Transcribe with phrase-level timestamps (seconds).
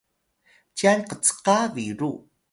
[0.77, 2.11] cyan kcka biru